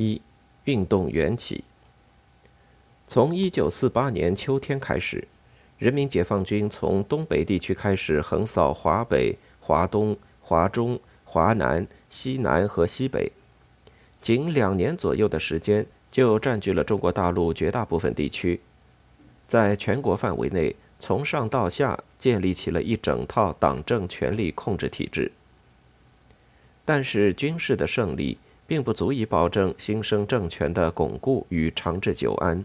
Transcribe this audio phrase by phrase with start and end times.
[0.00, 0.22] 一、
[0.64, 1.62] 运动缘起。
[3.06, 5.28] 从1948年秋天开始，
[5.78, 13.30] 人民解放军从东北地区开始横扫华北、华东、华中、华南、西南和西北，
[14.22, 18.58] 仅两年左右的时间，就占据了中国大陆绝大部分地区，
[19.46, 25.30] 在全国范围内，从上到下建立起了一整套党政权力控制体制。
[26.86, 28.38] 但是，军事的胜利。
[28.70, 32.64] 并不足以保证新生政权的巩固与长治久安。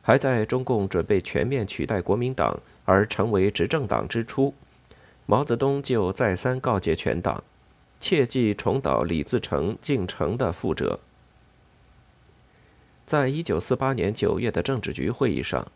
[0.00, 4.54] 还在中共准备全面取代国民党而成为执政党之初，
[5.26, 7.42] 毛泽东就再三告诫全党，
[7.98, 11.00] 切忌重蹈李自成进城的覆辙。
[13.04, 15.66] 在一九四八年九月的政治局会议上，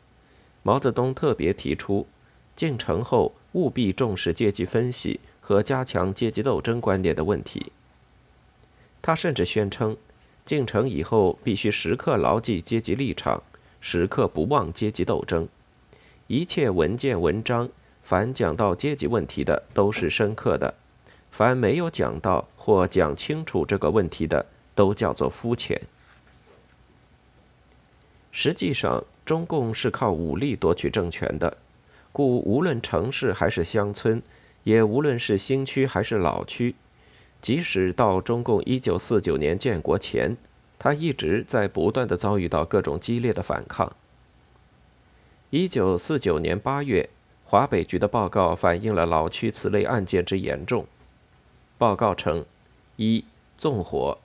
[0.62, 2.06] 毛泽东特别提出，
[2.54, 7.72] 进城后务必重视阶级分析和加强阶级斗争观念的问题。
[9.02, 9.96] 他甚至宣称，
[10.44, 13.42] 进城以后必须时刻牢记阶级立场，
[13.80, 15.48] 时刻不忘阶级斗争。
[16.26, 17.68] 一切文件文章，
[18.02, 20.74] 凡讲到阶级问题的都是深刻的；
[21.30, 25.80] 凡没有讲到或讲清楚这个问题的，都叫做肤浅。
[28.30, 31.56] 实际上，中共是靠武力夺取政权的，
[32.12, 34.22] 故无论城市还是乡村，
[34.62, 36.74] 也无论是新区还是老区。
[37.42, 40.36] 即使到中共一九四九年建国前，
[40.78, 43.92] 他一直在不断的遭遇到各种激烈的反抗。
[45.50, 47.08] 一九四九年八月，
[47.44, 50.86] 华北局的报告反映了老区此类案件之严重。
[51.76, 52.44] 报告称：
[52.96, 53.24] 一、
[53.56, 54.18] 纵火，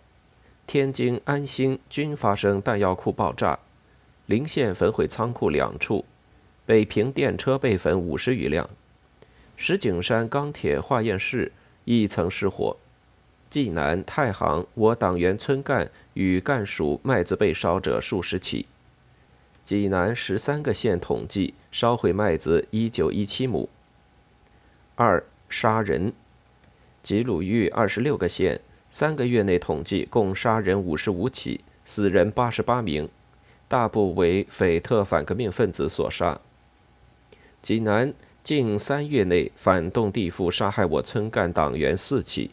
[0.67, 3.57] 天津安兴均发生弹药库爆炸，
[4.25, 6.03] 临县焚毁仓库两处，
[6.65, 8.69] 北平电车被焚五十余辆，
[9.55, 11.51] 石景山钢铁化验室
[11.85, 12.75] 亦曾失火。
[13.49, 18.65] 济南、太行，我党员村干与干属麦子被烧者数十起。
[19.63, 23.69] 济南十三个县统计烧毁麦子一九一七亩。
[24.95, 26.13] 二、杀人。
[27.01, 28.59] 吉鲁豫二十六个县，
[28.91, 33.07] 三个月内统计共杀人五十五起，死人八十八名，
[33.67, 36.39] 大部为匪特反革命分子所杀。
[37.61, 38.13] 济南
[38.43, 42.51] 近三月内反动地富杀害我村干党员四起。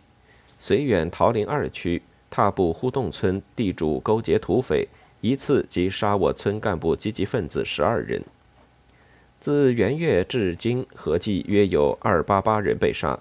[0.62, 2.00] 绥远桃林二区
[2.30, 4.86] 踏步互洞村地主勾结土匪，
[5.20, 8.22] 一次即杀我村干部积极分子十二人。
[9.40, 13.18] 自元月至今，合计约有二八八人被杀。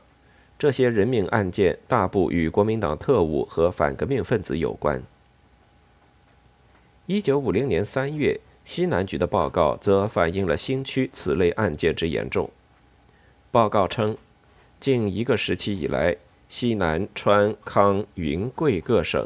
[0.60, 5.02] 这些人命案件大部与国民党特务和反革命分子有关。
[7.08, 12.52] 一九五零年三月，西南局的报告则反映了新区此类案件之严重。
[13.50, 14.16] 报告称，
[14.80, 16.16] 近一个时期以来。
[16.52, 19.26] 西南、川、康、云、贵各省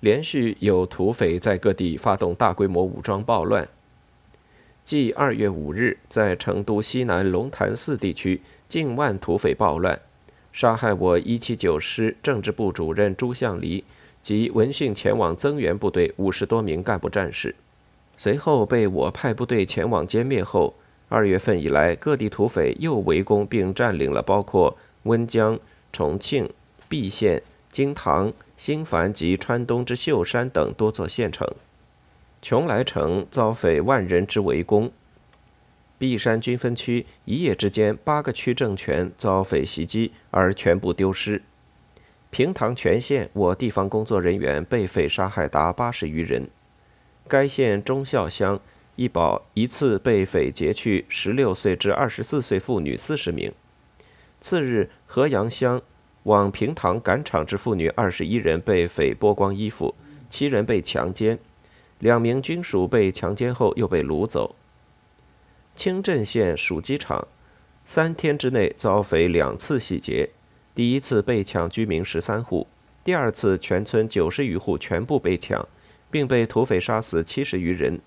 [0.00, 3.66] 连续有土匪在各地发动大规模武装暴乱。
[4.84, 9.98] 继二月五日在成都西南龙潭寺地区近万土匪暴乱，
[10.52, 13.82] 杀害我一七九师政治部主任朱向黎
[14.20, 17.56] 及闻讯前往增援部队五十多名干部战士，
[18.18, 20.74] 随后被我派部队前往歼灭后，
[21.08, 25.58] 二月份以来各地土匪又围攻并占领了包括温江。
[25.92, 26.48] 重庆、
[26.88, 31.46] 璧县、金堂、新繁及川东之秀山等多座县城，
[32.42, 34.90] 邛崃城遭匪万人之围攻。
[35.98, 41.42] 璧山军分区一夜之间八个区政权遭匪袭击而全部丢失。
[42.30, 46.48] 平塘全县我地方工作人员被匪杀害达八十余人。
[47.28, 48.58] 该县忠孝乡
[48.96, 53.52] 一保一次被匪劫去十六岁至二十四岁妇女四十名。
[54.40, 55.80] 次日，河阳乡
[56.22, 59.94] 往平塘赶场之妇女二十一人被匪剥光衣服，
[60.30, 61.38] 七人被强奸，
[61.98, 64.54] 两名军属被强奸后又被掳走。
[65.76, 67.28] 清镇县属机场，
[67.84, 70.30] 三天之内遭匪两次洗劫，
[70.74, 72.66] 第一次被抢居民十三户，
[73.04, 75.66] 第二次全村九十余户全部被抢，
[76.10, 78.00] 并被土匪杀死七十余人，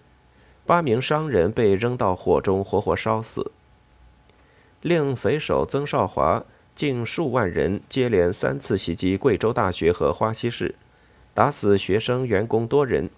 [0.65, 3.51] 八名商人被扔到火中活活烧死。
[4.83, 6.43] 令匪首曾少华
[6.75, 10.75] 近数万人接连三次袭击贵州大学和花溪市，
[11.33, 13.09] 打死学生员工多人，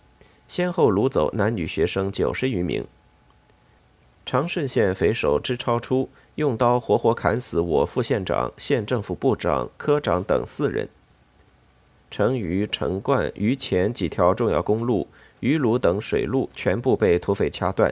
[0.47, 2.85] 先后掳走男女学生九十余名。
[4.27, 10.87] 长顺县匪首支超初用刀活活砍死我副县长、县政府部长、科长等四人。
[12.11, 15.07] 成渝、成灌、渝黔几条重要公路、
[15.39, 17.91] 渝鲁等水路全部被土匪掐断。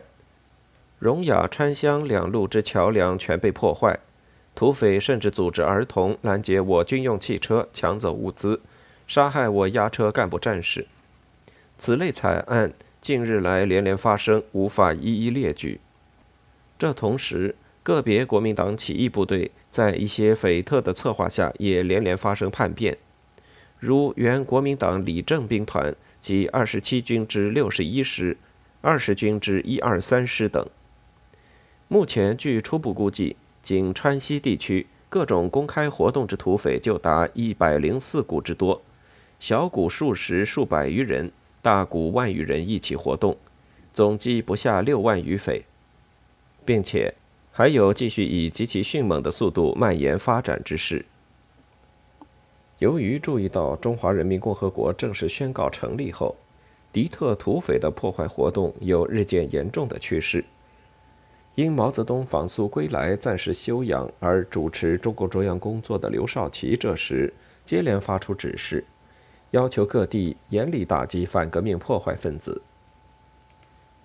[1.03, 3.99] 荣雅、川湘两路之桥梁全被破坏，
[4.55, 8.61] 土匪甚至组织儿童拦截我军用汽车，抢走物资，
[9.05, 10.87] 杀害我押车干部战士。
[11.77, 12.71] 此类惨案
[13.01, 15.81] 近日来连连发生，无法一一列举。
[16.79, 17.53] 这同时，
[17.83, 22.97] 个别国民党起义部队在一些匪特的策划下，也连连发生叛变，
[23.77, 28.37] 如原国民党李正兵团及二十七军之六十一师、
[28.79, 30.65] 二十军之一二三师等。
[31.93, 38.81] 目前，据初步估计，仅川西地区各种公开活动之土匪就达一百零四股之多，
[39.39, 41.31] 小股数十数百余人，
[41.61, 43.37] 大股万余人一起活动，
[43.93, 45.65] 总计不下六万余匪，
[46.65, 47.13] 并且
[47.51, 51.05] 还有继续以极其迅猛的速度蔓延发展之势。
[52.79, 56.35] 由于注意到中华人民共和国正式宣告成立后，
[56.91, 60.43] 敌特土匪的破坏活动有日渐严重的趋势。
[61.55, 67.31] 因毛泽东访苏归来，暂时休养而主持中共中央工作的刘少奇，这时
[67.63, 68.83] 接连发出指示，
[69.51, 72.59] 要求各地严厉打击反革命破坏分子。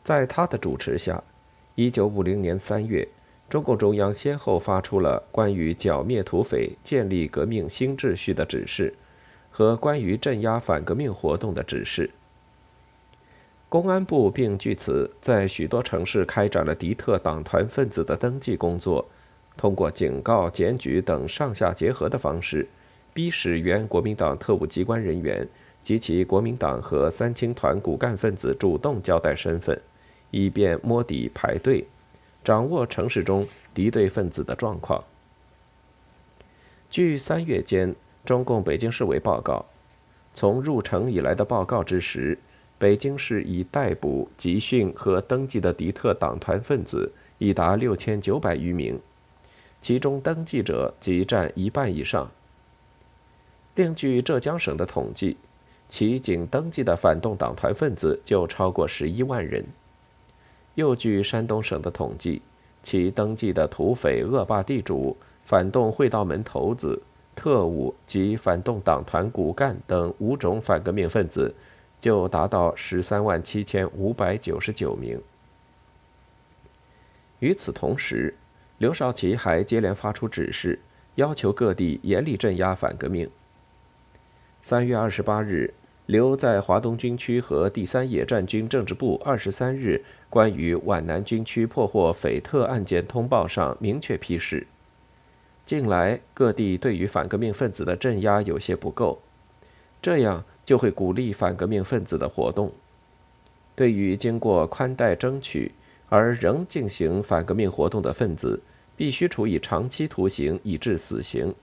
[0.05, 1.23] 在他的主持下
[1.77, 3.09] ，1950年3月，
[3.49, 8.93] 中共中央先后发出了关于剿灭土匪、建立革命新秩序的指示，
[9.51, 12.11] 和关于镇压反革命活动的指示。
[13.69, 19.07] 公安部并据此在许多城市开展了敌特党团分子的登记工作，
[19.59, 22.67] 通过警告、检举等上下结合的方式，
[23.13, 25.47] 逼使原国民党特务机关人员
[25.85, 29.79] 及其国民党和三青团骨干分子主动交代身份，
[30.31, 31.87] 以便摸底排队，
[32.43, 35.05] 掌握城市中敌对分子的状况。
[36.89, 37.95] 据三月间
[38.25, 39.67] 中共北京市委报告，
[40.35, 42.39] 从入城以来的报告之时。
[42.79, 49.01] 北京市已逮捕、集训和登记的敌特党团分子已达六千九百余名，
[49.81, 52.31] 其中登记者即占一半以上。
[53.75, 55.37] 另据浙江省的统计，
[55.89, 59.65] 其仅登记的反动党团分子就超过十一万人。
[60.77, 62.41] 又据山东省的统计，
[62.85, 67.03] 其登记的土匪、恶霸地主、反动会道门头子、
[67.35, 71.53] 特务及反动党团骨干等五种反革命分子。
[72.01, 75.21] 就达到十三万七千五百九十九名。
[77.41, 78.35] 与此同时，
[78.79, 80.81] 刘少奇还接连发出指示，
[81.17, 83.29] 要求各地严厉镇压反革命。
[84.61, 85.73] 三月二十八日，
[86.07, 94.67] 刘在华东军区和第三野战军政治部二十三日关于皖南军区破获匪特案件通报上明确批示：
[95.65, 99.21] 近来各地对于反革命分子的镇压有些不够，
[100.03, 100.45] 这样。
[100.69, 102.71] 就会鼓励反革命分子的活动。
[103.75, 105.73] 对于经过宽待争取
[106.11, 108.61] 而仍进行反革命活动的分子，
[108.95, 111.55] 必须处以长期徒刑以致死刑。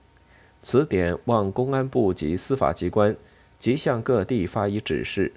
[0.64, 3.14] 此点望公安部及司法机关
[3.60, 5.32] 即向各地发以指示，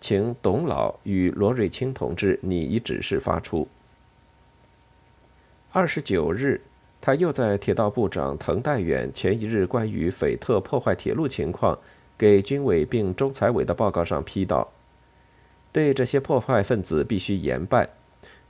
[0.00, 3.66] 请董老与罗瑞卿同志拟一指示发出。
[5.72, 6.60] 二十九日，
[7.00, 11.76] 他又在铁道部长滕代远前一日关于匪特破坏铁路情况。
[12.22, 14.70] 给军委并中财委的报告上批道
[15.74, 17.90] ：“对这些破坏分子必须严办，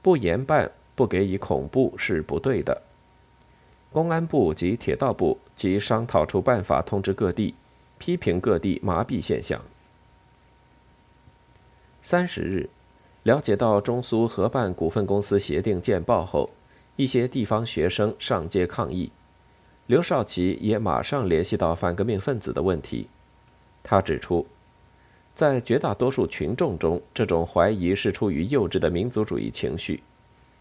[0.02, 2.82] 不严办、不给予恐怖是不对的。
[3.90, 7.54] 公安部及铁道部即商讨出办法，通知各地，
[7.96, 9.58] 批评各地麻痹现象。”
[12.02, 12.68] 三十日，
[13.22, 16.50] 了解到中苏合办股份公司协定见报后，
[16.96, 19.10] 一些地方学生上街抗议，
[19.86, 23.08] 刘少奇也马上联系到反革命分子的问题。
[23.82, 24.46] 他指出，
[25.34, 30.02] 在绝大多数群众中，这种怀疑是出于幼稚的民族主义情绪，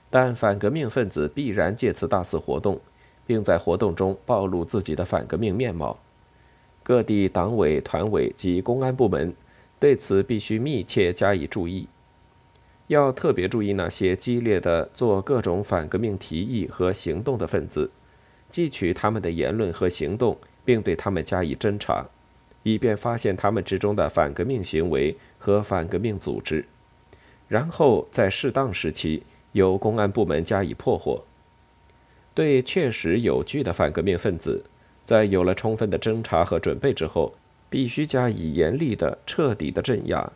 [0.10, 2.80] 但反革命分子必然借此大肆活动，
[3.26, 6.00] 并在活动中暴露自己的反革命面貌。
[6.84, 9.34] 各地党委、团委及公安部门
[9.80, 11.88] 对此必须密切加以注意，
[12.88, 17.92] 要特别注意那些激烈的做各种反革命提议和行动的分子，
[18.50, 22.10] 记取他们的言论和行动，并对他们加以侦查。
[22.64, 26.66] 以便发现他们之中的反革命行为和反革命组织，
[27.48, 31.24] 然后在适当时期由公安部门加以破获。
[32.34, 34.64] 对确实有据的反革命分子，
[35.06, 37.34] 在有了充分的侦查和准备之后，
[37.70, 40.32] 必须加以严厉的、彻底的镇压。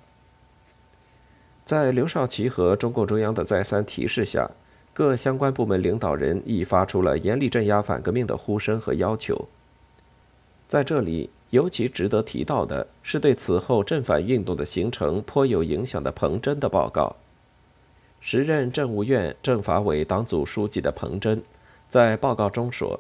[1.64, 4.50] 在刘少奇和中共中央的再三提示下，
[4.94, 9.48] 各相关部门领导人亦发出了严厉镇压反革命的呼声和要求。
[10.68, 11.30] 在这里。
[11.52, 17.16] 尤其值得提到的是，对此后正反运动的形成颇有影响的彭真的报告。
[18.20, 21.44] 时任政务院政法委党组书记的彭真，
[21.88, 23.00] 在报告中说：“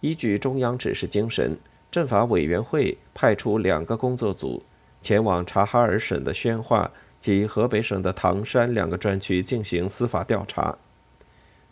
[0.00, 1.56] 依据中央指示精神，
[1.90, 4.62] 政法委员会派出两个工作组，
[5.02, 6.90] 前往察哈尔省的宣化
[7.20, 10.78] 及河北省的唐山两个专区进行司法调查，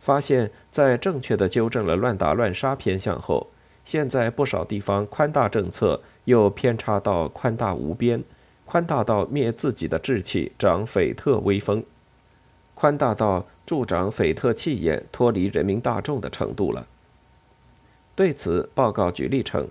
[0.00, 3.46] 发现，在正确的纠正了乱打乱杀偏向后，
[3.84, 8.22] 现在不少地方宽大政策又偏差到宽大无边，
[8.64, 11.84] 宽大到灭自己的志气、长匪特威风，
[12.74, 16.86] 宽大到助长匪特气焰、脱离人民大众的程度了。
[18.14, 19.68] 对此，报告举例称，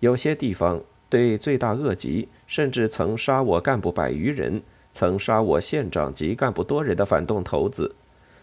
[0.00, 4.62] 有些地方对罪大恶极，甚至曾杀我干部百余人。
[4.94, 7.94] 曾杀我县长及干部多人的反动头子，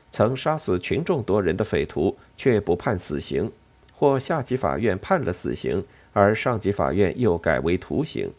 [0.10, 3.52] 曾杀死群众多人的匪徒，却不判死刑，
[4.00, 8.32] 或下级法院判了死刑，而上级法院又改为徒刑。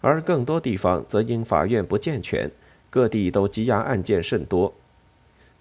[0.00, 2.48] 而更多地方则因法院不健全，
[2.88, 4.72] 各地都积压案件甚多。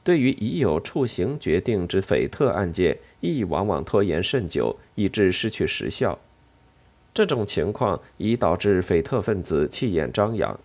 [0.04, 6.20] 对于已有处刑决定之匪特案件，亦往往拖延甚久，以致失去时效。
[7.16, 10.60] 这种情况已导致匪特分子气焰张扬。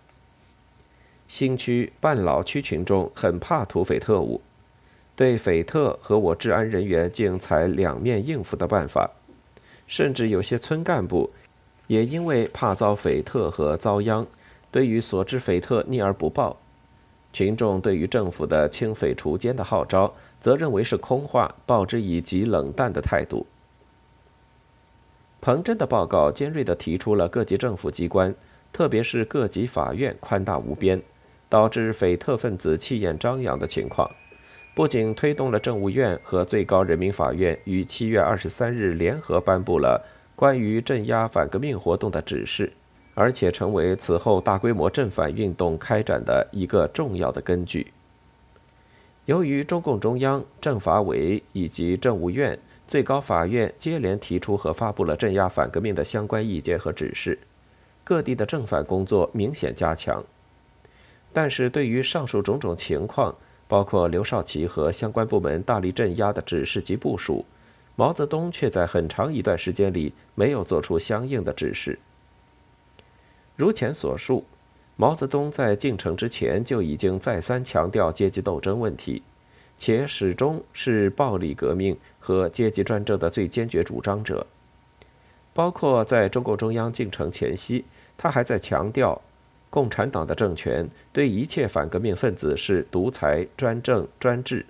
[1.27, 4.39] 新区半老区群众很怕土匪特务，
[5.19, 9.11] 对匪特和我治安人员竟采两面应付的办法，
[9.85, 11.29] 甚至有些村干部
[11.87, 14.25] 也因为怕遭匪特和遭殃，
[14.71, 16.55] 对于所知匪特逆而不报。
[17.33, 23.45] 群众对于政府的清匪除奸的号召，则认为是空话，报之以极冷淡的态度。
[25.41, 28.33] 彭真的报告尖锐地提出了各级政府机关，
[28.71, 31.01] 特别是各级法院宽大无边。
[31.49, 34.09] 导致匪特分子气焰张扬的情况，
[34.79, 40.01] 不仅推动了政务院和最高人民法院于七月二十三日联合颁布了
[40.37, 42.71] 关于镇压反革命活动的指示，
[43.13, 47.91] 而且成为此后大规模镇反运动开展的一个重要的根据。
[49.25, 52.57] 由于中共中央、政法委以及政务院、
[52.87, 57.37] 最高法院接连提出和发布了镇压反革命的相关意见和指示，
[58.05, 60.23] 各地的正反工作明显加强。
[61.33, 63.35] 但是对于上述种种情况，
[63.69, 67.45] 包括刘少奇和相关部门大力镇压的指示及部署，
[67.95, 71.99] 毛泽东却在很长一段时间里没有做出相应的指示。
[73.55, 74.43] 如前所述，
[74.95, 79.21] 毛泽东在进城之前就已经再三强调阶级斗争问题，
[79.77, 84.47] 且始终是暴力革命和阶级专政的最坚决主张者。
[85.53, 87.85] 包括在中共中央进城前夕，
[88.17, 89.21] 他还在强调。
[89.69, 94.65] 共产党的政权对一切反革命分子是独裁、专政、专制，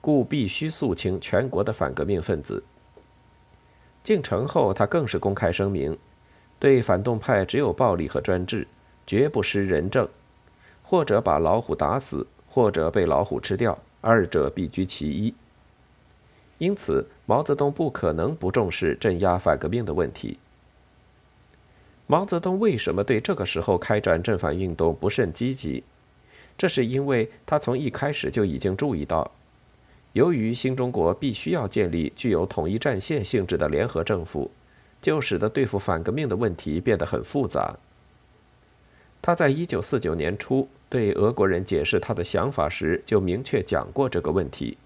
[0.00, 2.62] 故必须肃清全国的反革命分子。
[4.02, 5.96] 进城后，他更是公开声明，
[6.58, 8.66] 对反动派只有暴力和专制，
[9.06, 10.08] 绝不施仁政，
[10.82, 15.34] 或者把老虎打死，或者被老虎吃掉，二者必居其一。
[16.58, 20.38] 因此，毛泽东不可能不重视镇压反革命的问题。
[22.06, 25.82] 毛泽东为什么对这个时候开展正反运动不甚积极？
[26.58, 29.30] 这是因为他从一开始就已经注意到，
[30.12, 34.50] 由于新中国必须要建立具有统一战线性质的联合政府，
[35.00, 37.74] 就使得对付反革命的问题变得很复杂。
[39.22, 44.76] 他在一九四九年初对俄国人解释他的想法时，就明确讲过这个问题，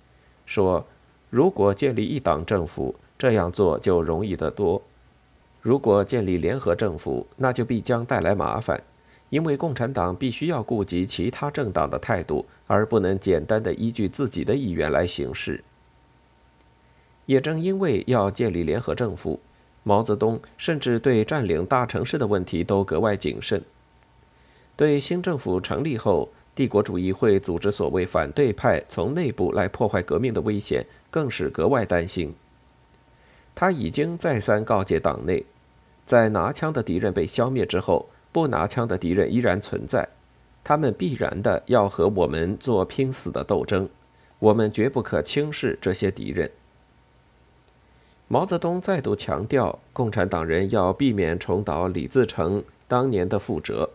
[0.45, 0.87] 说
[1.31, 4.81] 如果建立一党政府，这样做就容易得多。
[5.67, 8.81] 如果建立联合政府，那就必将带来麻烦，
[9.31, 15.65] 因为共产党必须要顾及其他政党的态度，而不能简单的依据自己的意愿来行事。
[17.25, 19.41] 也正因为要建立联合政府，
[19.83, 23.61] 毛泽东甚至对占领大城市的问题都格外谨慎。
[24.77, 32.33] 对新政府成立后，帝国主义会组织所谓反对派从内部来破坏革命的危险，更是格外担心。
[33.57, 35.45] 他已经再三告诫党内。
[36.07, 40.09] 在拿枪的敌人被消灭之后，不拿枪的敌人依然存在，
[40.63, 43.89] 他们必然的要和我们做拼死的斗争，
[44.39, 46.51] 我们绝不可轻视这些敌人。
[48.29, 53.91] 毛泽东再度强调，共产党人要避免重蹈李自成当年的覆辙，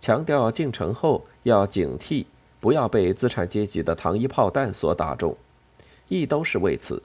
[0.00, 2.26] 强调进城后要警惕，
[2.60, 5.36] 不要被资产阶级的糖衣炮弹所打中，
[6.08, 7.02] 亦都是为此。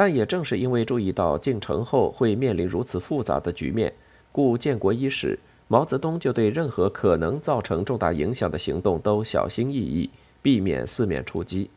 [0.00, 3.92] 但也正是因为注意到进城后会面临如此复杂的局面，
[4.32, 5.38] 故建国伊始，
[5.68, 10.08] 毛泽东就对任何可能造成重大影响的行动都小心翼翼，
[10.40, 11.68] 避免四面出击。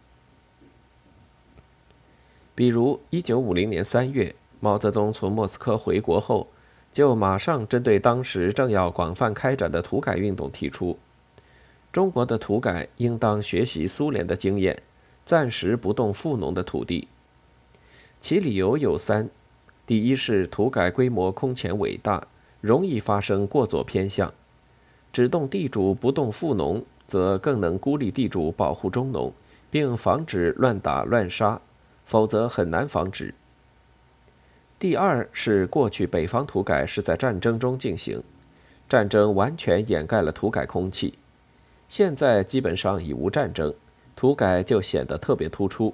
[2.55, 6.47] 比如，一九五零年三月，毛泽东从莫斯科回国后，
[6.93, 10.97] 就马上针对当时正要广泛开展的土改运动提出，
[11.91, 14.81] 中国的土改应当学习苏联的经验，
[15.25, 17.09] 暂时不动富农的土地。
[18.23, 19.29] 其理由有三：
[19.85, 22.25] 第一是土改规模空前伟大，
[22.61, 24.33] 容易发生过左偏向。
[25.11, 29.33] 只动地主不动富农，则更能孤立地主，保护中农，
[29.69, 31.59] 并防止乱打乱杀；
[32.05, 33.35] 否则很难防止。
[34.79, 38.23] 第二是过去北方土改是在战争中进行，
[38.87, 41.15] 战争完全掩盖了土改空气。
[41.89, 43.73] 现在基本上已无战争，
[44.15, 45.93] 土改就显得特别突出，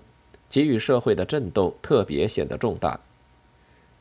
[0.50, 3.00] 给予社会的震动特别显得重大，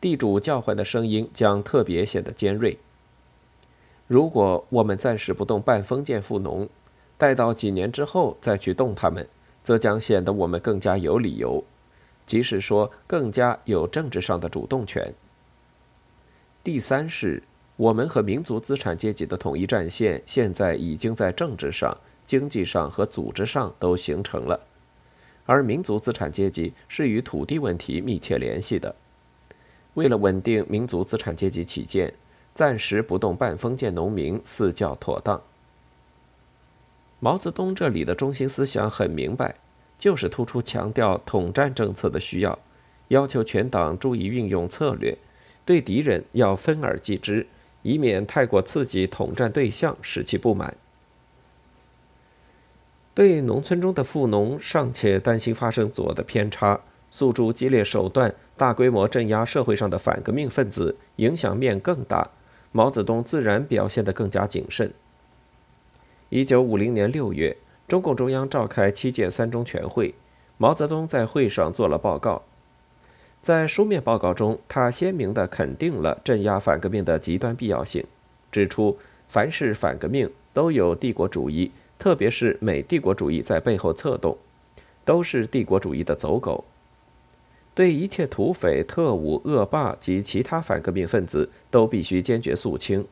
[0.01, 2.79] 地主叫唤的声音将特别显得尖锐。
[4.07, 6.69] 如果我们暂时不动半封建富农，
[7.17, 9.29] 待到几年之后再去动他们，
[9.63, 11.63] 则将显得我们更加有理由，
[12.27, 15.13] 即使说更加有政治上的主动权。
[16.65, 17.43] 第三是。
[17.79, 24.67] 我们和民族资产阶级的统一战线现在已经在政治上、经济上和组织上都形成了，
[25.49, 28.95] 而民族资产阶级是与土地问题密切联系的。
[29.95, 32.13] 为了稳定民族资产阶级起见，
[32.55, 35.41] 暂时不动半封建农民似较妥当。
[37.19, 39.55] 毛泽东这里的中心思想很明白，
[39.99, 42.59] 就是突出强调统战政策的需要，
[43.09, 45.17] 要求全党注意运用策略，
[45.65, 47.47] 对敌人要分而击之。
[47.83, 50.77] 以免太过刺激统战对象，使其不满。
[53.19, 56.79] 对农村中的富农尚且担心发生左的偏差，
[57.11, 62.31] 诉诸激烈手段，大规模镇压社会上的反革命分子，影响面更大。
[62.71, 64.93] 毛泽东自然表现得更加谨慎。
[66.29, 67.57] 一九五零年六月，
[67.89, 70.15] 中共中央召开七届三中全会，
[70.57, 72.43] 毛泽东在会上做了报告。
[73.43, 78.05] 在书面报告中，他鲜明地肯定了镇压反革命的极端必要性，
[78.53, 78.97] 指出
[79.27, 84.39] 凡是反革命都有帝国主义，特别是美帝国主义在背后策动，
[85.05, 86.65] 都是帝国主义的走狗。
[87.75, 93.07] 对一切土匪、特务、恶霸及其他反革命分子，都必须坚决肃清。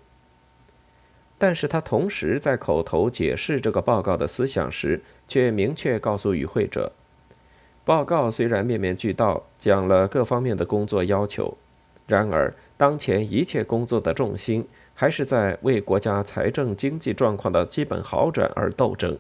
[1.38, 6.92] 但是他同时在口头解释这个报告的思想时，却明确告诉与会者。
[7.84, 11.56] 报告虽然面面俱到，讲了各方面的工作要求，
[12.06, 19.16] 然而当前一切工作的重心还是在为国家财政经济状况的基本好转而斗争。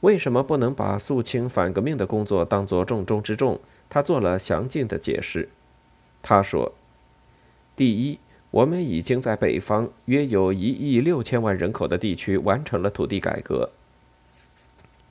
[0.00, 3.58] 为什么不能把肃清反革命的工作当作重中之重？
[3.88, 5.48] 他做了详尽的解释。
[6.20, 6.74] 他说
[7.74, 8.18] ：“第一，
[8.50, 13.70] 我们已经在北方约有一亿六千万人口的地区完成了土地改革。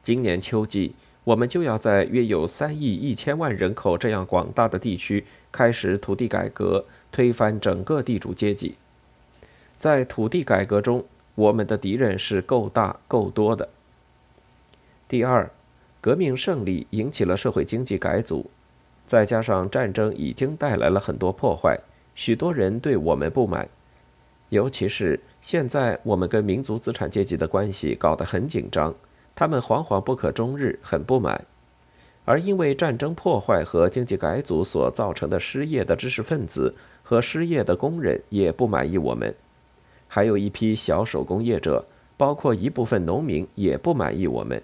[0.03, 0.93] 今年秋季。”
[1.25, 6.83] 我们就要在约有三亿一千万人口这样广大的地区开始土地改革，
[7.13, 8.75] 推翻整个地主阶级。
[9.83, 11.03] 在土地改革中，
[11.35, 13.67] 我们的敌人是够大够多的。
[15.09, 15.51] 第二，
[15.99, 18.49] 革命胜利引起了社会经济改组，
[19.05, 21.77] 再加上战争已经带来了很多破坏，
[22.15, 23.67] 许多人对我们不满，
[24.47, 28.95] 尤其是现在我们跟民族资产阶级的关系搞得很紧张。
[29.35, 31.45] 他们惶惶不可终日，很不满，
[32.23, 39.35] 而因为战争破坏和经济改组所造成的失业的知识分子和失业的工人也不满意我们，
[40.15, 41.83] 还有一批小手工业者，
[42.17, 44.61] 包括一部分农民也不满意我们。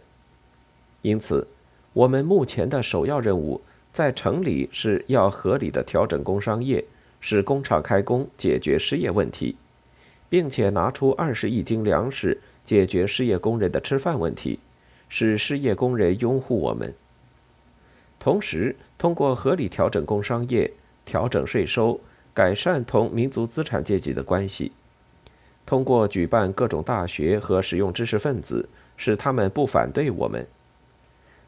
[1.01, 1.47] 因此，
[1.91, 3.59] 我们目前的首要任务
[3.91, 6.85] 在城里是要合理的调整工商业，
[7.19, 9.55] 使工厂开工，解决失业问题，
[10.29, 12.39] 并且拿出二十亿斤粮食。
[12.63, 14.59] 解决失业工人的吃饭问题，
[15.07, 16.93] 使失业工人拥护我们。
[18.19, 20.71] 同时，通过合理调整工商业、
[21.05, 21.99] 调整税收、
[22.35, 24.71] 改善同民族资产阶级的关系，
[25.69, 30.47] 通过举办各种大学和使用知识分子，使他们不反对我们。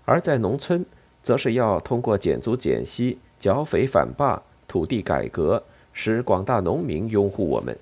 [0.06, 0.86] 而在农村，
[1.24, 7.76] 则是要通过减租减息、剿匪反霸、土地改革，使广大农民拥护我们。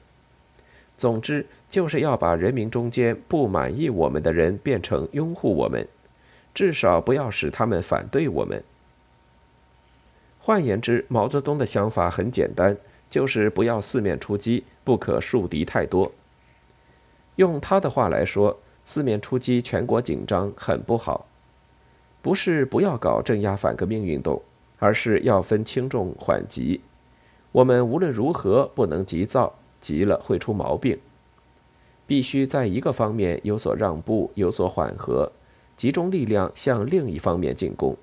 [0.97, 1.45] 总之。
[1.69, 5.87] 就是要把人民中间不满意我们的人变成拥护我们，
[6.51, 8.63] 至少不要使他们反对我们。
[10.39, 12.75] 换言之，毛泽东的想法很简单，
[13.07, 16.11] 就是不要四面出击，不可树敌太多。
[17.39, 21.25] 用他的话来说，四面出击，全国紧张，很不好。
[22.21, 24.41] 不是不要搞镇压反革命运动，
[24.77, 26.81] 而是要分轻重缓急。
[27.53, 30.99] 我们无论如何不能急躁，急了会出毛病。
[32.05, 35.31] 必须在一个方面有所让步，有所缓和，
[35.77, 37.95] 集中力量向另一方面进攻。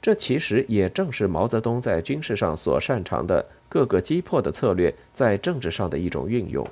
[0.00, 6.64] 这其实也正是毛泽东在军事上所擅长的各个击破的策略，在政治上的一种运用。